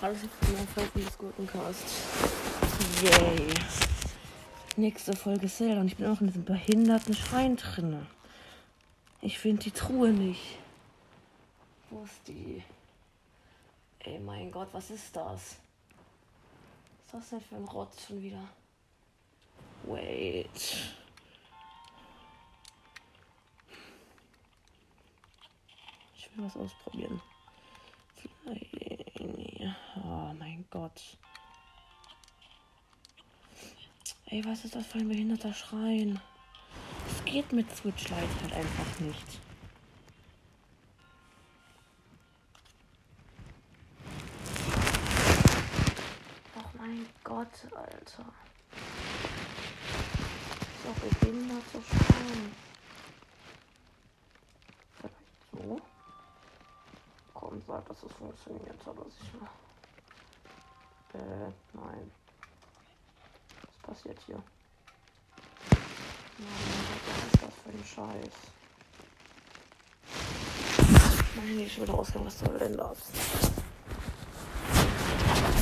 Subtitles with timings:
[0.00, 1.84] Für mein Folgen des Gurkencast.
[3.02, 3.54] Yay.
[4.76, 8.06] Nächste Folge Zelda und ich bin auch in diesem behinderten Schrein drinne.
[9.20, 10.58] Ich finde die Truhe nicht.
[11.90, 12.62] Wo ist die?
[14.00, 15.22] Ey, mein Gott, was ist das?
[15.22, 18.42] Was ist das denn für ein Rotz schon wieder?
[19.84, 20.94] Wait.
[26.30, 27.20] Ich will was ausprobieren.
[29.96, 31.18] Oh mein Gott.
[34.26, 36.20] Ey, was ist das für ein behinderter Schrein?
[37.08, 39.40] Es geht mit Switch Lite halt einfach nicht.
[46.56, 48.32] Oh mein Gott, Alter.
[50.84, 52.69] So behinderter Schrein.
[52.69, 52.69] Vielleicht
[57.70, 59.48] Sag, dass es funktioniert, aber sicher.
[61.14, 62.10] Äh, nein.
[63.64, 64.42] Was passiert hier?
[66.38, 66.48] Nein,
[67.06, 68.34] was ist das für ein Scheiß?
[71.36, 72.98] Nein, ich will rausgehen, was soll denn das?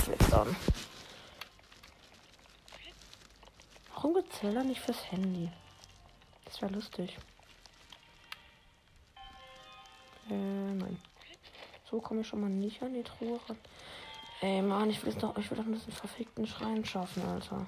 [0.05, 0.57] Fliegt an.
[3.93, 5.53] Warum gibt's Zelda nicht fürs Handy?
[6.47, 7.19] Das wäre lustig.
[10.31, 11.03] Äh, nein.
[11.91, 13.59] So komme ich schon mal nicht an die Truhe ran.
[14.41, 17.67] Ey, Mann, ich will doch, ich will doch diesen verfickten Schrein schaffen, Alter.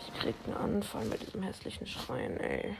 [0.00, 2.76] Ich krieg einen Anfall mit diesem hässlichen Schrein, ey.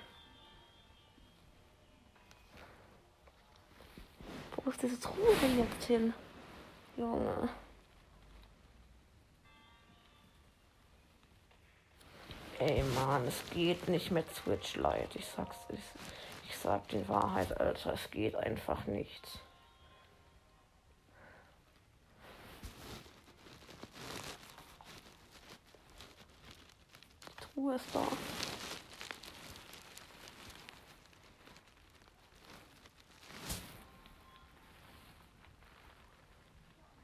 [4.57, 6.13] Wo ist diese Truhe denn jetzt hin?
[6.97, 7.49] Junge.
[12.59, 15.17] Ey, Mann, es geht nicht mit Switch Lite.
[15.19, 15.79] Ich sag's, ich,
[16.49, 17.93] ich sag die Wahrheit, Alter.
[17.93, 19.41] Es geht einfach nicht.
[27.57, 28.07] Ruhe ist da.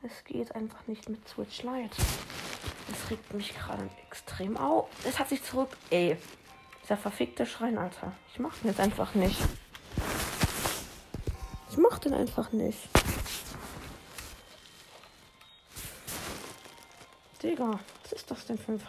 [0.03, 1.91] Es geht einfach nicht mit Switch Lite.
[2.93, 4.89] Es regt mich gerade extrem auf.
[5.05, 5.77] Es hat sich zurück.
[5.91, 6.17] Ey.
[6.84, 8.12] Dieser verfickte Schrein, Alter.
[8.31, 9.41] Ich mach den jetzt einfach nicht.
[11.71, 12.78] Ich mach den einfach nicht.
[17.43, 18.81] Digga, was ist das denn für ein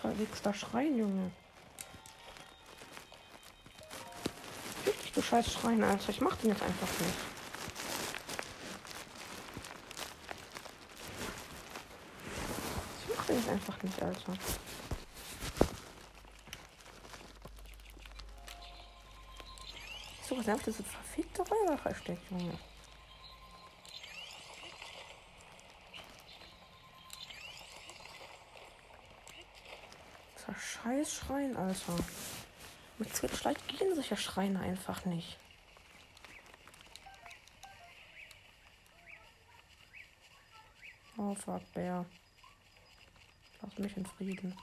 [0.00, 1.30] verwichster Schrein, Junge?
[4.84, 6.10] Wirklich, du scheiß Schrein, Alter.
[6.10, 7.14] Ich mach den jetzt einfach nicht.
[13.06, 14.32] Ich mach den jetzt einfach nicht, Alter.
[20.46, 22.58] Nervt diese verfickte Räuber versteckt, Junge?
[30.36, 31.96] Dieser scheiß Schrein, Alter.
[32.98, 35.38] Mit Switch Lite gehen solche Schreine einfach nicht.
[41.16, 42.04] Oh fuck, Bär.
[43.62, 44.54] Lass mich in Frieden.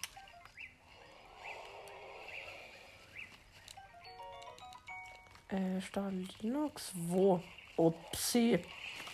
[5.51, 6.91] Äh, Stahl Linux?
[6.93, 7.41] Wo?
[7.75, 8.59] Upsi.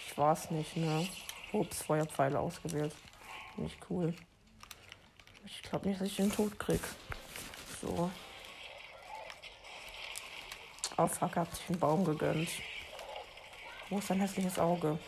[0.05, 1.07] Ich war's nicht, ne?
[1.51, 2.93] Ups, Feuerpfeile ausgewählt.
[3.55, 4.13] Nicht cool.
[5.45, 6.81] Ich glaube nicht, dass ich den Tod krieg.
[7.81, 8.11] So.
[10.97, 12.49] Oh fuck, hat sich einen Baum gegönnt.
[13.89, 14.99] Wo ist dein hässliches Auge?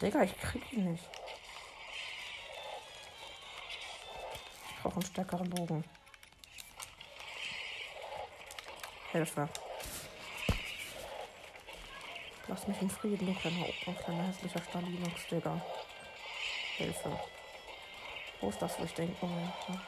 [0.00, 1.04] Digga, ich krieg ihn nicht.
[4.70, 5.84] Ich brauche einen stärkeren Bogen.
[9.14, 9.48] Hilfe.
[12.48, 13.66] Lass mich in Frieden, du kleiner,
[14.02, 15.64] kleiner hässlicher Stalinux, Digga.
[16.78, 17.20] Hilfe.
[18.40, 19.14] Wo ist das, wo ich denke?
[19.20, 19.78] Oh,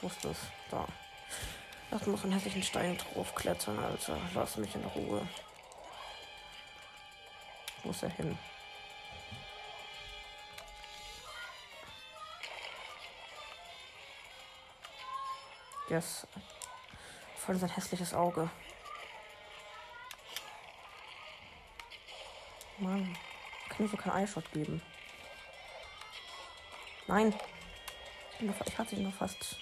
[0.00, 0.36] wo ist das?
[0.70, 0.86] Da.
[1.90, 4.16] Lass noch einen hässlichen Stein draufklettern, Alter.
[4.32, 5.26] Lass mich in Ruhe.
[7.82, 8.38] Wo ist er hin?
[15.88, 16.28] Yes.
[17.34, 18.48] Voll sein hässliches Auge.
[22.80, 23.16] Mann.
[23.68, 24.80] Kann mir so kein Eyeshot geben.
[27.06, 27.34] Nein.
[28.40, 29.56] Ich hatte ihn noch fast.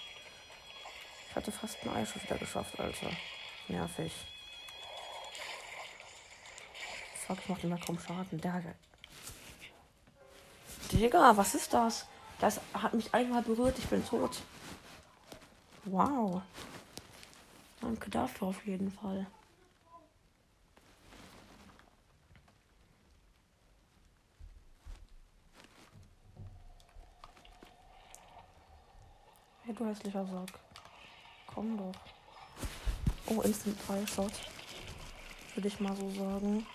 [1.28, 3.10] Ich hatte fast einen Eischuss wieder geschafft, Alter.
[3.68, 4.12] Nervig.
[7.26, 8.40] Fuck, ich mach mal kaum Schaden.
[8.40, 8.74] Der
[10.92, 12.06] Digga, was ist das?
[12.38, 13.78] Das hat mich einmal berührt.
[13.78, 14.40] Ich bin tot.
[15.84, 16.42] Wow.
[17.80, 19.26] Danke dafür auf jeden Fall.
[29.78, 30.58] Du hässlicher Sack.
[31.46, 31.94] Komm doch.
[33.26, 34.32] Oh, Instant Fire Shot.
[35.54, 36.66] Würde ich mal so sagen.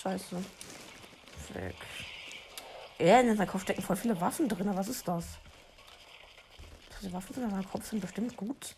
[0.00, 0.44] Scheiße.
[1.46, 1.76] Fleck.
[2.98, 4.74] Ja, in seinem Kopf stecken voll viele Waffen drin.
[4.74, 5.38] Was ist das?
[7.02, 8.74] Die Waffen in seinem Kopf sind bestimmt gut.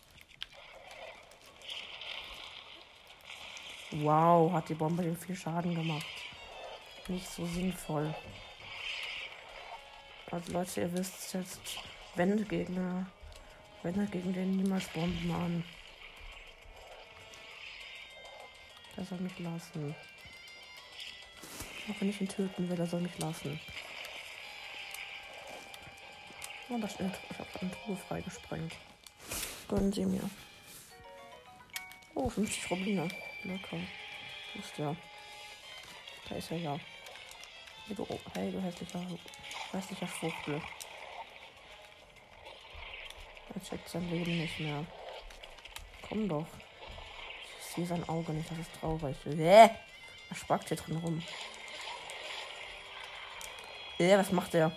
[3.91, 6.05] Wow, hat die Bombe dem viel Schaden gemacht.
[7.07, 8.13] Nicht so sinnvoll.
[10.31, 11.59] Also Leute, ihr wisst jetzt,
[12.15, 13.05] wende Gegner,
[13.83, 15.63] wende gegen den niemals Bomben an.
[18.95, 19.93] Er soll mich lassen.
[21.89, 23.59] Auch wenn ich ihn töten will, er soll mich lassen.
[26.69, 28.73] Oh, da steht, ich habe eine Truhe freigesprengt.
[29.67, 30.29] Gönnen Sie mir.
[32.15, 33.09] Oh, 50 Rubine.
[33.43, 33.77] Lecker.
[34.55, 34.95] Ist ja.
[36.29, 36.79] Da ist er ja.
[37.91, 39.01] Hey, du, hey, du hässlicher,
[39.73, 40.61] hässlicher Vogel.
[43.53, 44.85] Er checkt sein Leben nicht mehr.
[46.07, 46.47] Komm doch.
[47.59, 49.17] Ich sehe sein Auge nicht, das ist traurig.
[49.25, 49.43] Bäh.
[49.43, 51.21] Er spackt hier drin rum.
[53.97, 54.71] Bäh, was macht er?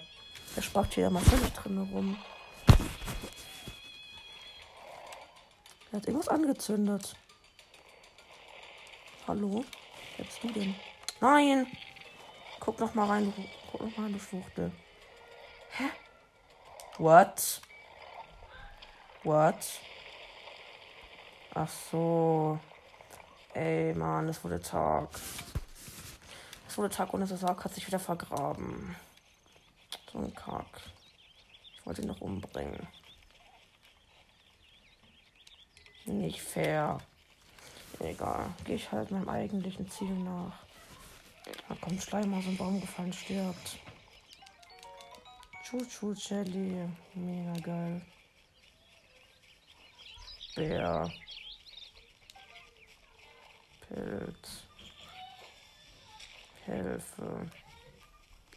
[0.56, 2.18] Der spackt hier mal völlig drin rum.
[5.92, 7.14] Er hat irgendwas angezündet.
[9.28, 9.64] Hallo?
[10.16, 10.74] Wer bist du denn?
[11.20, 11.68] Nein!
[12.64, 13.32] Guck noch mal rein,
[13.70, 14.72] guck noch mal, du Schwuchtel.
[15.72, 15.84] Hä?
[16.96, 17.60] What?
[19.22, 19.80] What?
[21.54, 22.58] Ach so.
[23.52, 25.08] Ey, Mann, es wurde Tag.
[26.66, 28.96] Es wurde Tag und der Sarg hat sich wieder vergraben.
[30.10, 30.80] So ein Kack.
[31.76, 32.88] Ich wollte ihn noch umbringen.
[36.06, 36.98] Nicht fair.
[38.00, 38.46] Egal.
[38.64, 40.63] Gehe ich halt meinem eigentlichen Ziel nach.
[41.44, 43.78] Da kommt Schleim aus dem Baum gefallen, stirbt.
[45.64, 46.88] Chuchu Jelly.
[47.14, 48.02] Mega geil.
[50.54, 51.12] Bär.
[53.88, 54.64] Pilz.
[56.64, 57.50] Hilfe.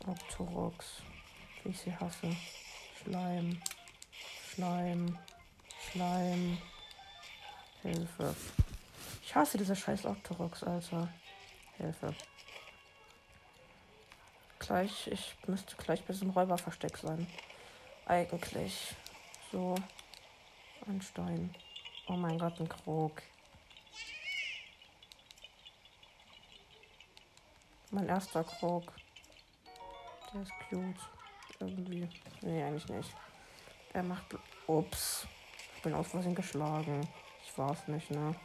[0.05, 1.01] Octorox
[1.67, 2.35] wie ich sie hasse.
[3.03, 3.61] Schleim.
[4.49, 5.17] Schleim.
[5.91, 6.57] Schleim.
[7.81, 8.35] Hilfe.
[9.23, 11.09] Ich hasse diese scheiß Octorox, Alter.
[11.77, 12.15] Hilfe.
[14.67, 17.25] Gleich, ich müsste gleich bei diesem Räuberversteck sein.
[18.05, 18.93] Eigentlich.
[19.49, 19.75] So.
[20.85, 21.55] Ein Stein.
[22.07, 23.21] Oh mein Gott, ein Krog.
[27.91, 28.91] Mein erster Krog.
[30.33, 30.99] Der ist cute
[31.61, 32.09] irgendwie.
[32.41, 33.15] Nee, eigentlich nicht.
[33.93, 34.35] Er macht.
[34.67, 35.25] Ups.
[35.77, 37.07] Ich bin aus Versehen geschlagen.
[37.41, 38.35] Ich war's nicht, ne?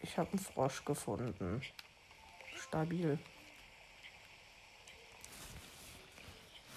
[0.00, 1.60] Ich habe einen Frosch gefunden.
[2.68, 3.18] Stabil.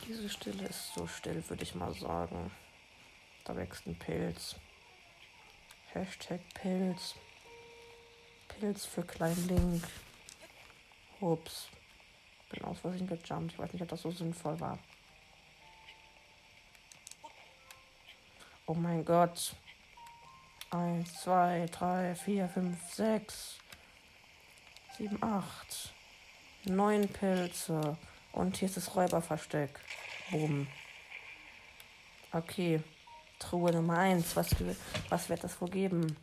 [0.08, 2.52] Diese Stille ist so still, würde ich mal sagen.
[3.44, 4.56] Da wächst ein Pilz.
[5.94, 7.16] Hashtag Pilz.
[8.48, 9.84] Pilz für Klein Link.
[11.20, 11.68] Ups
[12.50, 13.54] bin aus Versehen gejumpt.
[13.54, 14.80] Ich weiß nicht, ob das so sinnvoll war.
[18.66, 19.56] Oh mein Gott.
[20.70, 23.61] Eins, zwei, drei, vier, fünf, sechs,
[25.02, 25.94] sieben, acht,
[26.66, 27.98] neun Pilze.
[28.34, 29.80] Und hier ist das Räuberversteck.
[30.30, 30.68] Boom.
[32.32, 32.84] Okay.
[33.40, 34.36] Truhe Nummer eins.
[34.36, 34.52] Was,
[35.10, 36.16] was wird das wohl geben?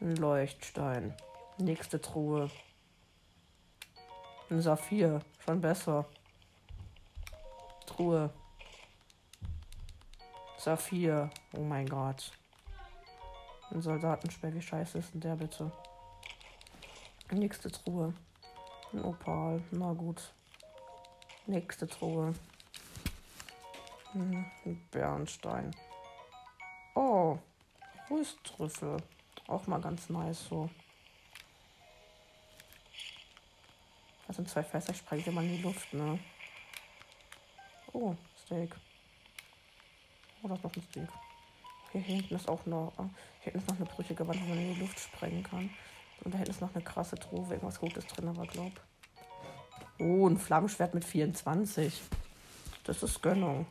[0.00, 1.14] Ein Leuchtstein.
[1.58, 2.50] Nächste Truhe.
[4.48, 5.20] Ein Saphir.
[5.44, 6.06] Schon besser.
[7.84, 8.32] Truhe.
[10.56, 11.28] Saphir.
[11.52, 12.32] Oh mein Gott.
[13.70, 14.54] Ein Soldatensperr.
[14.54, 15.70] Wie scheiße ist denn der bitte?
[17.32, 18.12] Nächste Truhe.
[18.92, 19.62] Ein Opal.
[19.70, 20.32] Na gut.
[21.46, 22.34] Nächste Truhe.
[24.12, 25.70] Hm, ein Bernstein.
[26.96, 27.38] Oh.
[28.10, 28.96] Rösttrüffel.
[29.46, 30.68] Auch mal ganz nice so.
[34.26, 36.18] Das sind zwei Fässer, ich spreng sie mal in die Luft, ne?
[37.92, 38.74] Oh, Steak.
[40.42, 41.08] Oh, das ist noch ein Steak.
[41.92, 43.08] Hier hinten ist auch noch, ah,
[43.40, 45.70] hier hinten ist noch eine brüchige Wand, wo man in die Luft sprengen kann.
[46.24, 48.72] Und da hinten ist noch eine krasse Truhe, irgendwas Gutes drin aber glaub.
[49.98, 52.00] Oh, ein Flammenschwert mit 24.
[52.84, 53.66] Das ist Gönnung.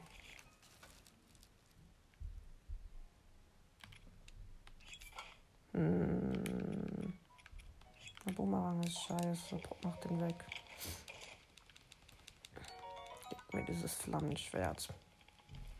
[5.73, 7.13] Hm.
[8.25, 9.59] Der Bumerang ist scheiße.
[9.83, 10.45] Mach den weg.
[13.29, 14.93] Gib mir dieses Flammenschwert.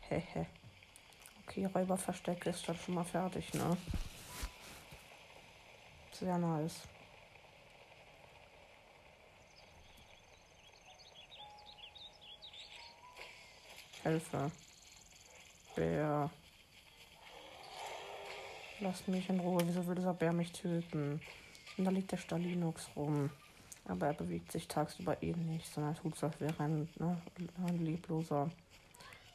[0.00, 0.46] Hehe.
[1.46, 3.76] Okay, Räuberversteck ist dann schon mal fertig, ne?
[6.20, 6.82] Sehr nice.
[14.02, 14.50] Hilfe.
[15.74, 16.30] Bär.
[18.80, 19.62] Lasst mich in Ruhe.
[19.64, 21.22] Wieso will dieser Bär mich töten?
[21.78, 23.30] Und da liegt der Stalinux rum.
[23.86, 27.22] Aber er bewegt sich tagsüber eh nicht, sondern tut so, als wäre ein, ne,
[27.66, 28.50] ein lebloser,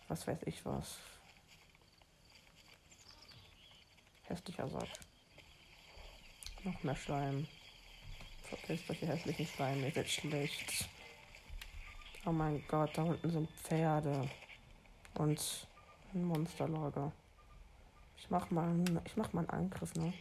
[0.08, 1.00] was weiß ich was.
[4.26, 5.15] Hässlicher Sack.
[6.66, 7.48] Noch mehr Schleim.
[8.50, 10.90] Verpisst euch, ihr hässlichen Schleim, ihr seid schlecht.
[12.26, 14.28] Oh mein Gott, da unten sind Pferde.
[15.14, 15.68] Und
[16.16, 17.12] ein Monsterlager.
[18.18, 18.74] Ich mach mal,
[19.06, 20.12] ich mach mal einen Angriff, ne?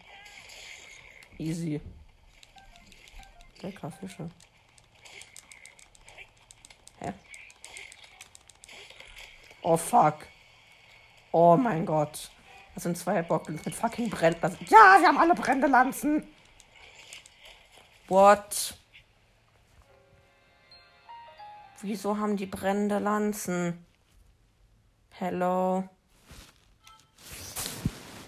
[1.38, 1.80] Easy.
[3.62, 4.28] Lecker Fische.
[6.98, 7.14] Hä?
[9.62, 10.26] Oh fuck.
[11.32, 12.30] Oh mein Gott.
[12.74, 14.58] Das sind zwei Bockens mit fucking Bränden.
[14.68, 15.68] Ja, wir haben alle brennende.
[18.08, 18.75] What?
[21.80, 23.84] Wieso haben die brennende Lanzen?
[25.11, 25.88] Hello.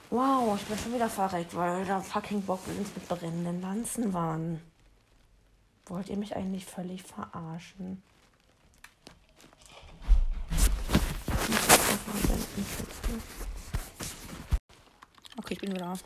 [0.08, 4.62] Wow, ich bin schon wieder verreckt, weil da fucking Bockblins mit brennenden Lanzen waren.
[5.86, 8.02] Wollt ihr mich eigentlich völlig verarschen?
[15.36, 15.98] Okay, ich bin wieder.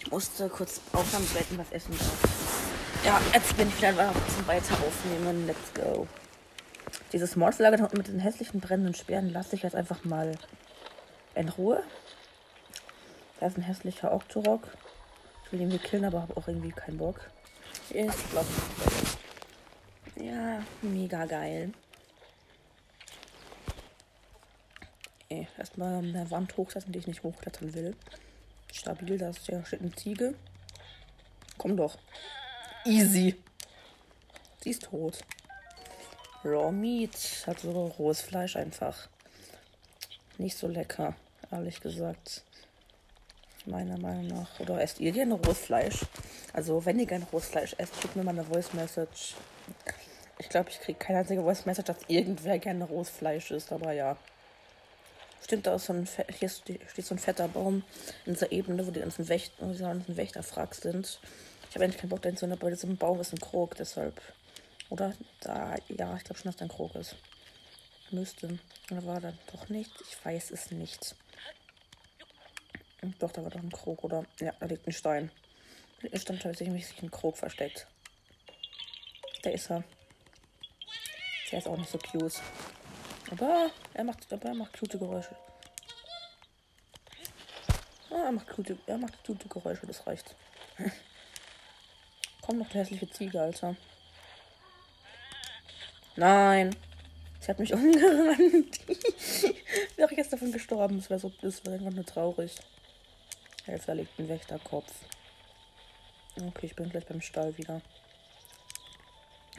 [0.00, 2.25] Ich musste kurz beenden, was essen darf.
[3.04, 5.46] Ja, jetzt bin ich wieder zum Weiter aufnehmen.
[5.46, 6.06] Let's go.
[7.12, 10.36] Dieses Mordslager mit den hässlichen brennenden Speeren lasse ich jetzt einfach mal
[11.34, 11.82] in Ruhe.
[13.38, 14.68] Da ist ein hässlicher Octorok.
[15.44, 17.20] Ich will ihn irgendwie killen, aber habe auch irgendwie keinen Bock.
[17.90, 18.48] Ich glaube.
[20.16, 21.72] Ja, mega geil.
[25.28, 27.94] Ey, erstmal eine Wand hochsetzen, die ich nicht hochklettern will.
[28.72, 30.34] Stabil, da ist ja steht eine Ziege.
[31.58, 31.98] Komm doch.
[32.86, 33.34] Easy.
[34.62, 35.18] Sie ist tot.
[36.44, 37.44] Raw Meat.
[37.46, 39.08] Also rohes Fleisch einfach.
[40.38, 41.16] Nicht so lecker,
[41.50, 42.42] ehrlich gesagt
[43.64, 44.60] meiner Meinung nach.
[44.60, 46.04] Oder esst ihr gerne rohes Fleisch?
[46.52, 49.34] Also, wenn ihr gerne rohes Fleisch esst, schickt mir mal eine Voice Message.
[50.38, 53.92] Ich glaube, ich kriege keine einzige Voice Message, dass irgendwer gerne rohes Fleisch isst, aber
[53.92, 54.16] ja.
[55.42, 57.82] Stimmt, da ist so ein, hier steht so ein fetter Baum
[58.24, 61.20] in dieser Ebene, wo die ganzen Wächter, die ganzen Wächterfrag sind.
[61.76, 64.18] Habe eigentlich keinen Bock dahin zu, aber diesem Baum ist ein Krog, deshalb.
[64.88, 65.12] Oder?
[65.40, 67.16] Da, ja, ich glaube schon, dass da ein Krog ist.
[68.10, 68.58] Müsste.
[68.90, 69.90] Oder war da doch nicht?
[70.00, 71.14] Ich weiß es nicht.
[73.18, 74.24] Doch, da war doch ein Krog, oder?
[74.40, 75.30] Ja, da liegt ein Stein.
[76.00, 77.86] Hier stand tatsächlich sich ein Krog versteckt.
[79.42, 79.84] Da ist er.
[81.52, 82.40] Der ist auch nicht so cute.
[83.30, 85.36] Aber er macht, aber er macht cute Geräusche.
[88.10, 90.34] Ah, er macht cute, er macht cute Geräusche, das reicht.
[92.46, 93.74] Komm noch, der hässliche Ziege, Alter.
[96.14, 96.76] Nein.
[97.40, 98.80] Sie hat mich umgerannt.
[99.96, 100.98] Wäre ich jetzt davon gestorben.
[100.98, 102.54] Das wäre so, das wäre einfach nur traurig.
[103.64, 104.92] Helfer liegt ein Wächterkopf.
[106.36, 107.80] Okay, ich bin gleich beim Stall wieder.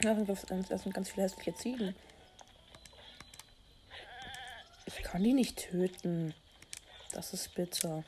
[0.02, 1.94] Ja, das sind ganz viele hässliche Ziegen.
[4.86, 6.34] Ich kann die nicht töten.
[7.12, 8.04] Das ist bitter.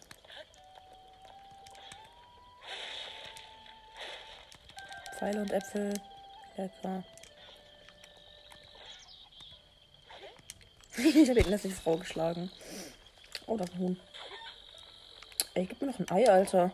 [5.21, 5.93] Pfeile und Äpfel.
[6.57, 7.05] Lecker.
[10.97, 12.51] ich habe ihn nicht Frau geschlagen.
[13.47, 14.01] Oh, das Huhn.
[15.53, 16.73] Ey, gib mir noch ein Ei, Alter.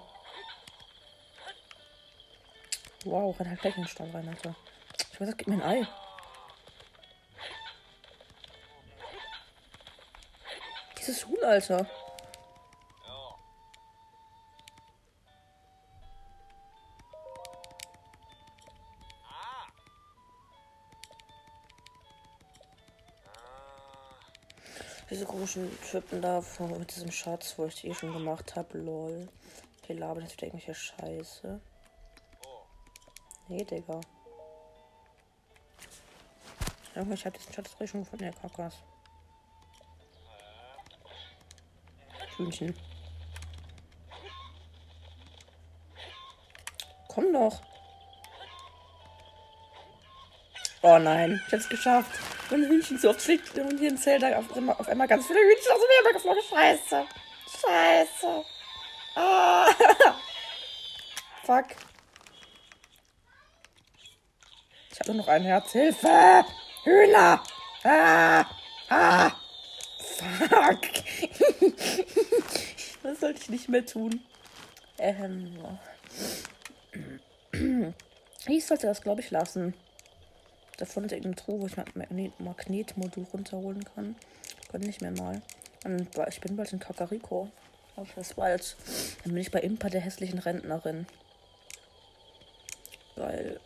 [3.05, 4.55] Wow, renn halt gleich in den Stall rein, Alter.
[5.13, 5.89] Ich weiß, gib mir ein Ei.
[11.01, 11.91] Dieses Huhn, Alter.
[25.47, 26.43] Komischen Typen da
[26.77, 28.79] mit diesem Schatz, wo ich die eh schon gemacht habe.
[28.79, 29.29] Lol.
[29.87, 31.61] Die labern jetzt wieder irgendwelche Scheiße.
[33.47, 34.01] Nee, Digga.
[37.13, 38.75] Ich hab diesen Schatz schon gefunden, der Kakas.
[42.37, 42.75] Hühnchen.
[47.07, 47.63] Komm doch.
[50.83, 54.45] Oh nein, ich hab's geschafft und Hühnchen so oft schlägt und hier in Zelda auf,
[54.51, 56.43] auf einmal ganz viele Hühnchen aus dem Himmel geflogen.
[56.49, 57.07] Scheiße.
[57.61, 58.45] Scheiße.
[59.15, 59.67] Ah.
[61.45, 61.67] Fuck.
[64.93, 65.73] Ich habe nur noch ein Herz.
[65.73, 66.45] Hilfe!
[66.85, 67.43] Hühner!
[67.85, 68.45] Ah!
[68.89, 69.31] Ah!
[70.17, 70.81] Fuck.
[73.03, 74.25] das sollte ich nicht mehr tun.
[74.99, 75.79] Ähm.
[78.49, 79.75] Ich sollte das, glaube ich, lassen.
[80.77, 84.17] Davon ist irgendeine Truhe, wo ich mein Magnetmodul runterholen kann.
[84.71, 85.43] Kann nicht mehr mal.
[85.85, 87.51] Und ich bin bald in Kakariko.
[87.97, 88.77] Auf das bald.
[89.25, 91.07] Dann bin ich bei Impa der hässlichen Rentnerin.
[93.15, 93.59] Weil.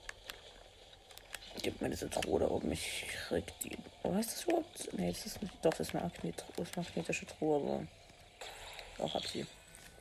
[1.62, 2.70] Gib mir diese Truhe da oben.
[2.70, 3.76] Ich krieg die.
[4.04, 4.88] Oh, heißt das überhaupt?
[4.92, 5.52] Nee, das ist nicht.
[5.62, 6.44] Doch, das ist eine Magnet
[6.76, 7.86] magnetische Truhe, aber.
[9.04, 9.46] Auch hab sie.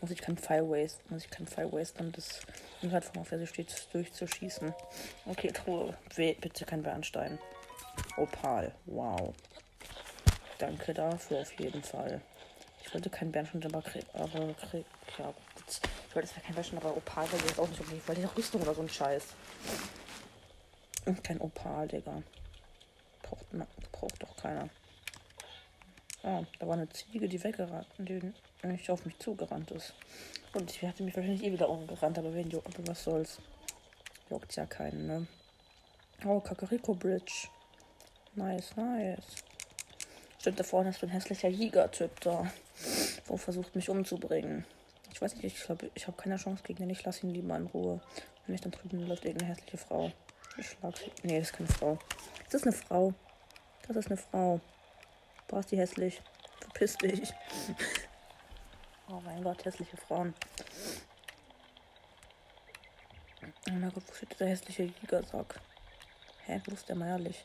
[0.01, 1.01] Muss ich kein Fire Waste.
[1.09, 2.41] Muss ich kein Fire Waste, um das
[2.79, 4.73] Plattform, auf der sie steht, durchzuschießen.
[5.25, 5.97] Okay, Truhe.
[6.15, 7.37] Bitte kein Bernstein.
[8.17, 8.73] Opal.
[8.85, 9.33] Wow.
[10.57, 12.21] Danke dafür auf jeden Fall.
[12.83, 14.85] Ich wollte keinen Bernstein, aber krieg,
[15.17, 15.33] ja.
[16.07, 17.97] Ich wollte zwar keinen Bernstein, aber Opal wäre jetzt auch nicht okay.
[17.97, 19.23] Ich wollte eine Rüstung oder so ein Scheiß.
[21.05, 22.23] Und kein Opal, Digga.
[23.21, 23.45] Braucht,
[23.91, 24.69] braucht doch keiner.
[26.23, 28.21] Ah, da war eine Ziege, die weggerannt, die
[28.63, 29.93] nicht auf mich zugerannt ist.
[30.53, 33.39] Und ich hatte mich wahrscheinlich eh wieder umgerannt, aber wen juckt, aber was soll's.
[34.29, 35.27] Juckt ja keinen, ne?
[36.25, 37.47] Oh, Kakariko Bridge.
[38.35, 39.43] Nice, nice.
[40.39, 42.51] Stimmt, da vorne ist ein hässlicher Jäger-Typ da.
[43.25, 44.65] Wo versucht mich umzubringen.
[45.13, 46.89] Ich weiß nicht, ich glaube, ich habe keine Chance gegen den.
[46.89, 48.01] Ich lasse ihn lieber in Ruhe.
[48.45, 50.11] Wenn ich dann drüben läuft irgendeine hässliche Frau.
[50.57, 51.11] Ich schlag sie.
[51.23, 51.97] Nee, das ist keine Frau.
[52.45, 53.13] Das ist eine Frau.
[53.88, 54.59] Das ist eine Frau.
[55.49, 56.21] Boah, ist die hässlich.
[56.61, 57.33] Verpiss dich.
[59.09, 60.35] oh mein Gott, hässliche Frauen.
[63.67, 65.59] Oh mein Gott, wo steht dieser hässliche Jägersack?
[66.45, 67.43] Hä, wo ist der mal ehrlich?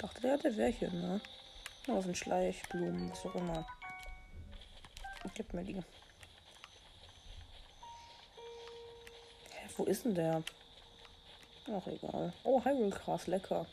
[0.00, 1.20] Dachte, der hat der wäre hier, ne?
[1.86, 3.64] Oh, sind Schleichblumen, was auch immer.
[5.34, 5.74] Gib mir die.
[9.50, 10.42] Hä, wo ist denn der?
[11.68, 12.32] Ach, egal.
[12.42, 13.64] Oh, Hyrule Gras, lecker.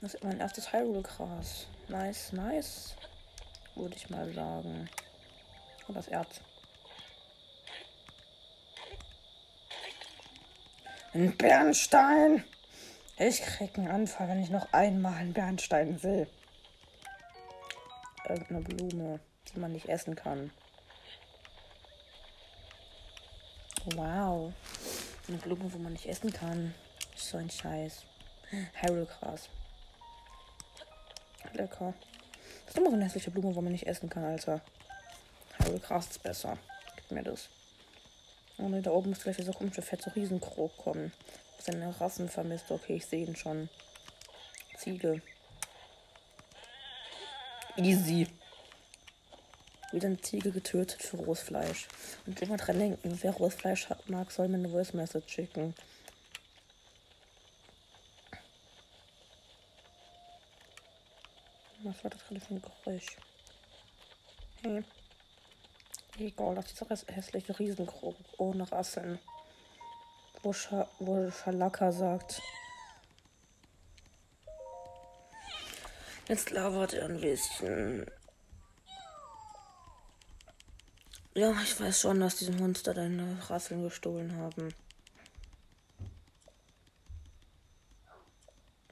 [0.00, 1.66] Das ist mein erstes Hyrule Gras.
[1.88, 2.94] Nice, nice.
[3.74, 4.88] Würde ich mal sagen.
[5.88, 6.40] Und das Erz.
[11.14, 12.44] Ein Bernstein!
[13.16, 16.28] Ich krieg einen Anfall, wenn ich noch einmal einen Bernstein will.
[18.28, 20.50] Irgendeine Blume, die man nicht essen kann.
[23.94, 24.52] Wow.
[25.26, 26.74] Eine Blume, wo man nicht essen kann.
[27.14, 28.04] So ein Scheiß.
[28.82, 29.48] Harrelgras.
[31.56, 31.94] Lecker.
[32.64, 34.60] Das ist immer so eine hässliche Blume, wo man nicht essen kann, Alter.
[35.58, 36.58] Harrelgras ist besser.
[36.96, 37.48] Gib mir das.
[38.58, 41.12] Oh ne, da oben muss gleich dieser komische fette Riesenkrog kommen
[41.66, 42.70] seine Rassen vermisst.
[42.70, 43.68] Okay, ich sehe ihn schon.
[44.78, 45.20] Ziege.
[47.76, 48.26] Easy.
[49.92, 51.88] Wieder eine Ziege getötet für rohes Fleisch.
[52.26, 55.74] Und immer dran denken, wer rohes Fleisch mag, soll mir eine Voice Message schicken.
[62.06, 63.16] War das gerade für ein Geräusch?
[64.62, 64.84] Hey.
[66.18, 69.18] Egal, das ist dieser hässliche Riesenkrog ohne Rasseln
[70.42, 72.40] wo, Scha wo Schalaka sagt.
[76.28, 78.06] Jetzt labert er ein bisschen.
[81.34, 84.72] Ja, ich weiß schon, dass diese Monster deine Rasseln gestohlen haben.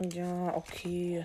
[0.00, 1.24] Ja, okay.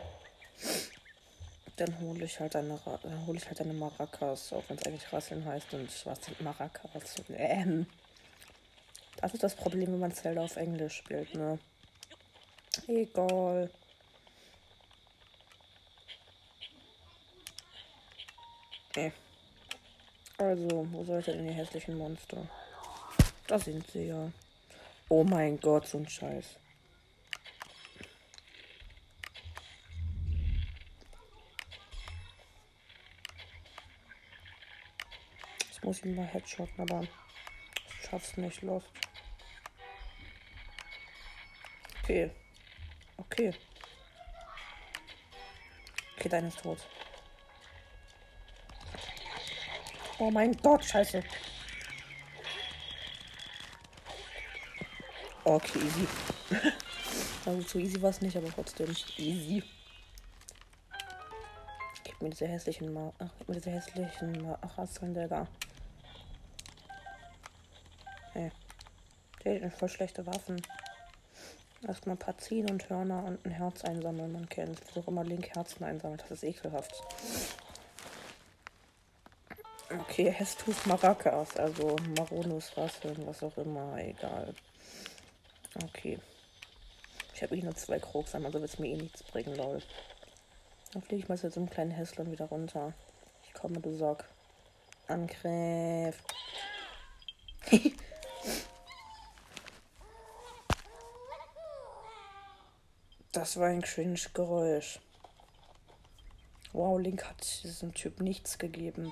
[1.79, 2.77] Dann hole ich halt eine,
[3.25, 7.15] hole ich halt eine Maracas, auch wenn es eigentlich Rasseln heißt und was sind Maracas?
[7.29, 7.87] Ähm.
[9.21, 11.57] Das ist das Problem, wenn man Zelda auf Englisch spielt, ne?
[12.87, 13.69] Egal.
[18.89, 19.13] Okay.
[20.37, 22.45] Also, wo seid ihr denn die hässlichen Monster?
[23.47, 24.31] Da sind sie ja.
[25.07, 26.45] Oh mein Gott, so ein Scheiß.
[35.89, 38.85] Muss ihn mal headshotten, aber ich schaff's nicht, Lost.
[42.03, 42.29] Okay.
[43.17, 43.51] Okay.
[46.15, 46.77] Okay, deine ist tot.
[50.19, 51.23] Oh mein Gott, scheiße.
[55.43, 56.07] Okay, easy.
[57.47, 59.63] also so easy war es nicht, aber trotzdem easy.
[62.03, 65.47] Gib mir diese hässlichen Ma Ach, gib mir diese hässlichen Ma Ach, Rasseln, Digga.
[68.33, 68.51] Ey.
[69.43, 70.61] Der hat voll schlechte Waffen.
[71.87, 74.33] Erstmal ein paar Zehen und Hörner und ein Herz einsammeln.
[74.33, 74.81] Man kennt.
[74.93, 76.19] Ich immer Link Herzen einsammeln.
[76.19, 77.01] Das ist ekelhaft.
[79.91, 84.53] Okay, Hestus Maracas, also Maronus Rasseln, was auch immer, egal.
[85.83, 86.19] Okay.
[87.33, 89.81] Ich habe eh nur zwei Krogs, also wird es mir eh nichts bringen, lol.
[90.93, 92.93] Dann fliege ich mal zu so einem kleinen Hässlern wieder runter.
[93.47, 94.25] Ich komme, du Sock.
[95.07, 96.21] Angriff.
[103.31, 104.99] das war ein cringe Geräusch.
[106.73, 109.11] Wow, Link hat diesem Typ nichts gegeben.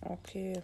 [0.00, 0.62] Okay.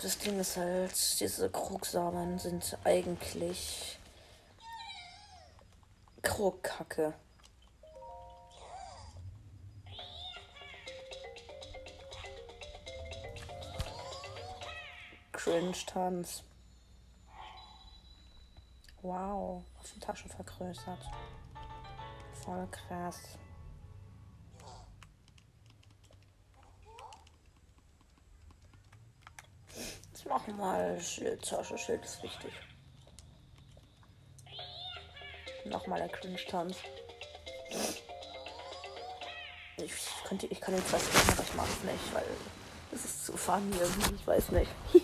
[0.00, 3.98] Das Ding ist halt, diese Krugsamen sind eigentlich
[6.22, 7.14] Krugkacke.
[15.32, 16.44] Cringe-Tanz.
[19.02, 21.00] Wow, auf die Tasche vergrößert.
[22.44, 23.18] Voll krass.
[30.48, 31.76] Jetzt machen wir mal Schildtasche.
[31.76, 32.52] Schild ist wichtig.
[35.66, 36.76] Nochmal der Cringe-Tanz.
[39.76, 39.92] Ich,
[40.24, 42.24] könnte, ich kann den fast machen, aber ich mag es nicht, weil
[42.92, 44.14] es ist zu funny irgendwie.
[44.14, 44.70] Ich weiß nicht.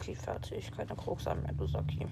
[0.00, 0.70] okay, fertig.
[0.76, 2.06] Keine Kroksamen mehr, du Saki.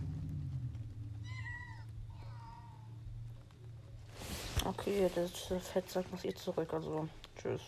[4.65, 7.61] Okay, das Fettsack muss eh zurück, also tschüss.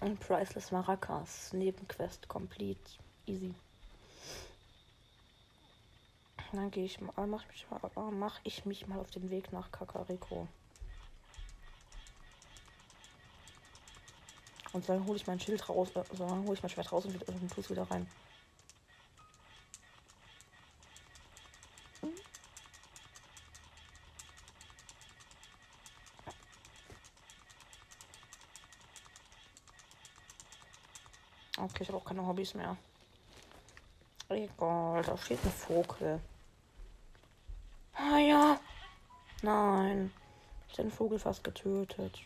[0.00, 1.52] Und Priceless Maracas.
[1.52, 2.98] Nebenquest complete.
[3.26, 3.54] Easy.
[6.52, 9.70] Dann gehe ich mal, mach, mich mal, mach ich mich mal auf den Weg nach
[9.70, 10.48] Kakariko.
[14.72, 17.28] Und dann hole ich mein Schild raus, äh, dann hole ich mein Schwert raus und,
[17.28, 18.06] und tue es wieder rein.
[31.62, 32.76] Okay, ich habe auch keine Hobbys mehr.
[34.30, 36.20] Egal, da steht ein Vogel.
[37.92, 38.60] Ah ja.
[39.42, 40.10] Nein.
[40.68, 42.18] Ich habe den Vogel fast getötet.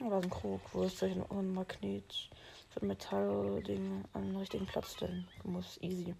[0.00, 0.60] Oh, da ist ein Krug.
[0.72, 2.30] Wo ist denn ein Magnet?
[2.70, 5.28] Für Metallding an den richtigen Platz stellen.
[5.44, 6.14] Muss easy.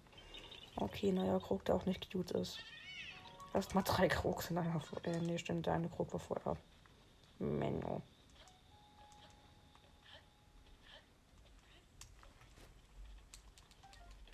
[0.77, 2.59] Okay, naja, Krug, der auch nicht cute ist.
[3.53, 4.81] Erstmal drei Krugs in einer.
[5.03, 6.55] Äh, nee, stimmt, der eine Krug war vorher.
[7.39, 8.01] Menno.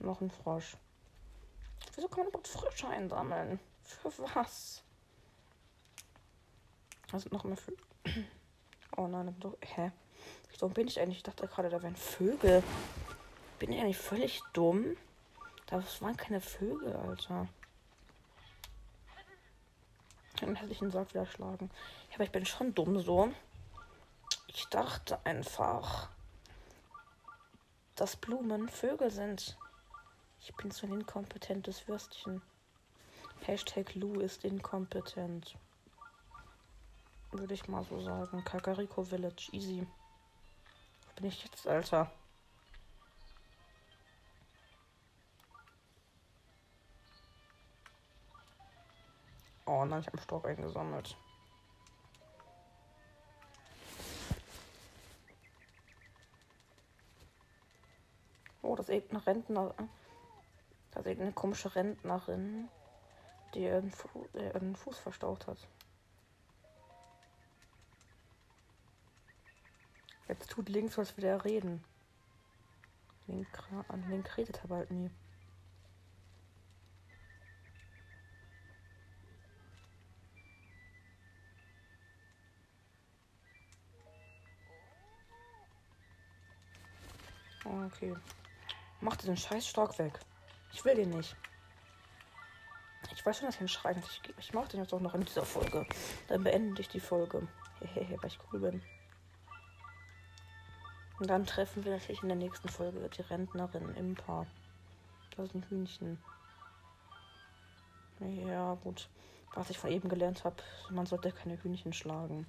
[0.06, 0.78] Noch ein Frosch.
[1.96, 3.60] Wieso kann man überhaupt Frösche einsammeln?
[3.82, 4.84] Für was?
[7.10, 7.74] Was noch mehr für.
[8.98, 9.58] Oh nein, doch.
[9.60, 9.92] Hä?
[10.58, 11.18] Warum bin ich eigentlich?
[11.18, 12.64] Ich dachte gerade, da wären Vögel.
[13.60, 14.96] Bin ich eigentlich völlig dumm?
[15.66, 17.50] Das waren keine Vögel, Alter.
[20.40, 21.70] Dann hätte ich den Sarg wieder schlagen.
[22.10, 23.34] Ja, aber ich bin schon dumm so.
[24.48, 26.10] Ich dachte einfach,
[27.96, 29.58] dass Blumen Vögel sind.
[30.48, 32.40] Ich bin so ein inkompetentes Würstchen.
[33.42, 35.58] Hashtag Lou ist inkompetent.
[37.32, 38.44] Würde ich mal so sagen.
[38.44, 39.88] Kakariko Village, easy.
[41.08, 42.12] Wo bin ich jetzt, Alter?
[49.66, 51.18] Oh nein, ich habe Stock eingesammelt.
[58.62, 59.74] Oh, das ist irgendein Rentner.
[60.96, 62.70] Da ist eine komische Rentnerin,
[63.54, 65.58] die ihren, Fu äh, ihren Fuß verstaucht hat.
[70.30, 71.84] Jetzt tut links was wieder reden.
[73.28, 73.48] Link,
[73.90, 75.12] an Link redet aber halt nie.
[87.66, 88.16] Okay.
[89.02, 90.20] Mach diesen scheiß Stock weg.
[90.76, 91.38] Ich will den nicht.
[93.14, 95.24] Ich weiß schon, dass ich ihn schreien ich, ich mache den jetzt auch noch in
[95.24, 95.88] dieser Folge.
[96.28, 97.48] Dann beende ich die Folge.
[97.80, 98.84] Hehehe, weil ich cool bin.
[101.18, 104.48] Und dann treffen wir natürlich in der nächsten Folge die Rentnerin im Paar.
[105.38, 106.22] Das ein Hühnchen.
[108.20, 109.08] Ja, gut.
[109.54, 110.58] Was ich von eben gelernt habe,
[110.90, 112.46] man sollte keine Hühnchen schlagen.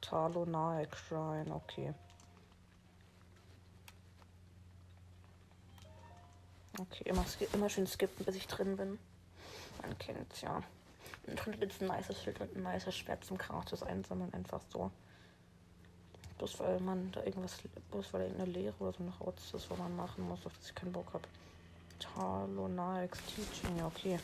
[0.00, 1.94] Talo Naek Shrine, okay.
[6.82, 8.98] Okay, immer, immer schön skippen, bis ich drin bin.
[9.80, 10.62] Man kennt's ja.
[11.26, 14.60] Und drin gibt es ein nices Schild und ein nices Schwert zum gratis einsammeln, einfach
[14.72, 14.90] so.
[16.38, 17.58] Bloß weil man da irgendwas,
[17.90, 20.70] bloß weil irgendeine Lehre oder so noch Rotz ist, wo man machen muss, auf das
[20.70, 21.28] ich keinen Bock habe.
[22.00, 24.18] Talonix Teaching, ja, okay.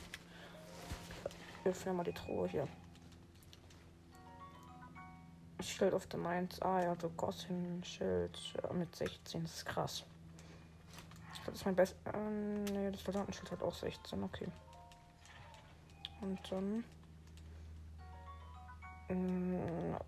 [1.63, 2.67] Wir öffnen mal die Truhe hier.
[5.61, 6.61] Schild of the Mainz.
[6.63, 8.39] Ah ja, so Gossin-Schild
[8.73, 9.43] mit 16.
[9.43, 10.05] Das ist krass.
[11.49, 11.97] Das ist mein Best.
[12.05, 14.23] Äh, nee, das Soldatenschild hat auch 16.
[14.23, 14.49] Okay.
[16.21, 16.85] Und dann.
[19.09, 19.99] Äh,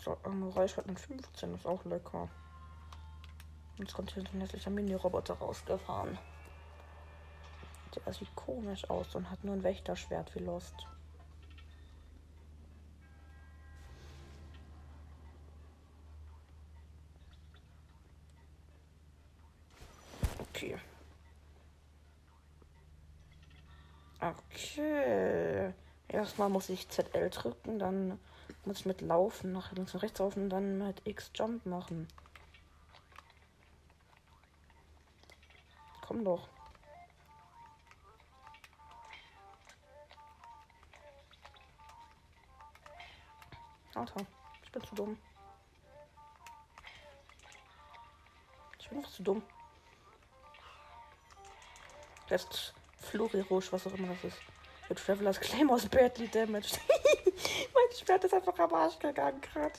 [0.00, 0.16] so,
[0.54, 2.28] Reichweite mit 15 ist auch lecker.
[3.78, 6.18] Jetzt kommt hier ein hässlicher Mini-Roboter rausgefahren.
[8.04, 10.86] Der sieht komisch aus und hat nur ein Wächterschwert wie Lost.
[20.56, 20.78] Okay.
[24.26, 25.72] Okay.
[26.08, 28.18] Erstmal muss ich ZL drücken, dann
[28.64, 32.08] muss ich mit Laufen nach links und rechts laufen und dann mit X Jump machen.
[36.00, 36.48] Komm doch.
[43.94, 44.26] Alter,
[44.62, 45.18] ich bin zu dumm.
[48.78, 49.42] Ich bin noch zu dumm.
[52.28, 54.38] Rest Flori Rouge, was auch immer das ist.
[54.88, 56.78] The Travelers Claim aus badly damaged.
[57.74, 59.74] mein Schwert ist einfach am Arsch gegangen gerade.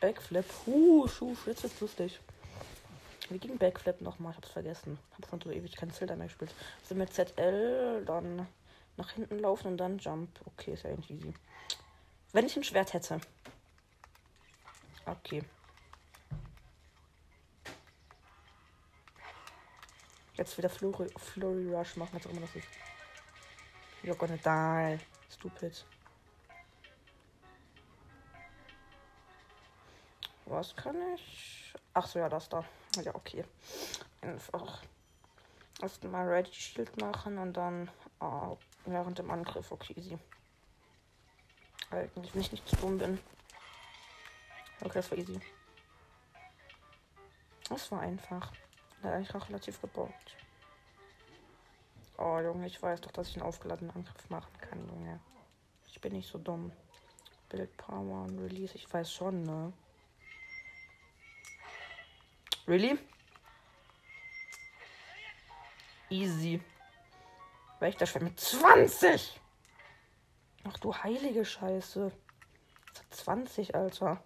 [0.00, 0.44] Backflip.
[0.66, 2.20] Huh, Schuh, jetzt wird's lustig.
[3.28, 4.32] Wie ging Backflip nochmal?
[4.32, 4.98] Ich hab's vergessen.
[5.16, 6.52] Hab schon so ewig kein Zelda mehr gespielt.
[6.82, 8.48] Also mit ZL, dann
[8.96, 10.28] nach hinten laufen und dann Jump.
[10.46, 11.34] Okay, ist ja eigentlich easy.
[12.32, 13.20] Wenn ich ein Schwert hätte.
[15.06, 15.42] Okay.
[20.40, 22.66] Jetzt wieder Flurry, Flurry Rush machen, was auch immer das ist.
[24.02, 25.04] You're gonna die.
[25.30, 25.84] Stupid.
[30.46, 31.74] Was kann ich?
[31.92, 32.64] Ach so, ja, das da.
[33.02, 33.44] Ja, okay.
[34.22, 34.82] Einfach
[35.82, 39.70] erstmal Ready Shield machen und dann oh, während dem Angriff.
[39.70, 40.18] Okay, easy.
[41.90, 43.20] Eigentlich, wenn ich nicht zu dumm bin.
[44.80, 45.38] Okay, das war easy.
[47.68, 48.50] Das war einfach.
[49.02, 50.36] Ja, eigentlich auch relativ geborgt.
[52.18, 55.20] Oh, Junge, ich weiß doch, dass ich einen aufgeladenen Angriff machen kann, Junge.
[55.86, 56.70] Ich bin nicht so dumm.
[57.48, 59.72] Build Power und Release, ich weiß schon, ne?
[62.68, 62.98] Really?
[66.10, 66.60] Easy.
[67.80, 69.40] Wächter Schwert mit 20!
[70.64, 72.12] Ach du heilige Scheiße.
[73.10, 74.22] 20, Alter.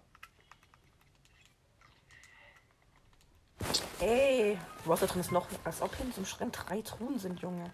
[4.05, 7.39] Ey, was da drin ist noch, als ob hier in diesem Schrein drei Truhen sind,
[7.39, 7.71] Junge.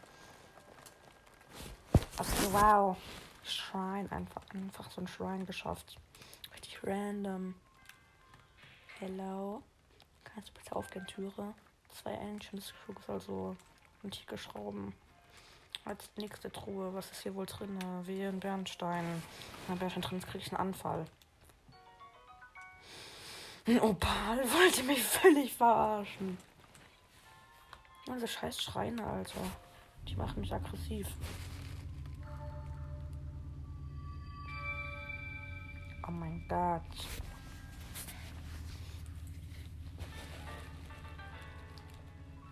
[2.16, 2.98] Achso, wow.
[3.44, 5.98] Schrein, einfach, einfach so ein Schrein geschafft.
[6.54, 7.54] Richtig random.
[9.00, 9.62] Hello.
[10.24, 11.54] Kannst du bitte aufgehen, Türe?
[11.90, 13.58] Zwei Ancients Crooks, also
[14.02, 14.94] antike Schrauben.
[15.84, 17.78] Als nächste Truhe, was ist hier wohl drin?
[18.04, 19.22] Wie ein Bernstein.
[19.68, 21.04] Wenn Bernstein drin ist, kriege ich einen Anfall.
[23.68, 26.38] Ein Opal wollte mich völlig verarschen.
[28.08, 29.40] Diese scheiß Schreine, Alter.
[30.08, 31.08] Die machen mich aggressiv.
[36.08, 36.82] Oh mein Gott.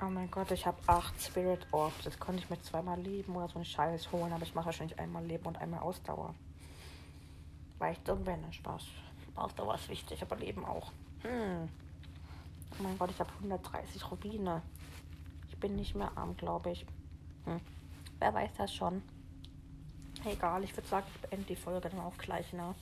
[0.01, 2.03] Oh mein Gott, ich habe acht Spirit Orbs.
[2.03, 4.97] Das konnte ich mir zweimal leben oder so einen Scheiß holen, aber ich mache wahrscheinlich
[4.97, 6.35] einmal Leben und einmal Ausdauer.
[7.79, 8.85] Weil ich dumm bin, Spaß.
[9.39, 10.91] Ausdauer ist wichtig, aber Leben auch.
[11.21, 11.69] Hm.
[12.79, 14.61] Oh mein Gott, ich habe 130 Rubine.
[15.49, 16.85] Ich bin nicht mehr arm, glaube ich.
[17.45, 17.59] Hm.
[18.19, 19.01] Wer weiß das schon?
[20.25, 22.75] Egal, ich würde sagen, ich beende die Folge dann auch gleich, ne?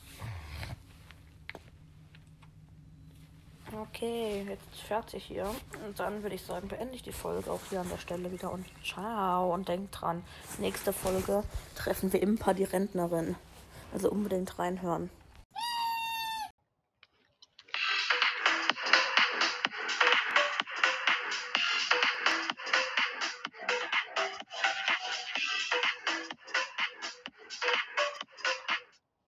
[3.72, 5.54] Okay, jetzt fertig hier.
[5.86, 8.50] Und dann würde ich sagen, beende ich die Folge auch hier an der Stelle wieder
[8.50, 9.52] und ciao.
[9.52, 10.24] Und denkt dran,
[10.58, 11.44] nächste Folge
[11.76, 13.36] treffen wir Impa, die Rentnerin.
[13.92, 15.10] Also unbedingt reinhören.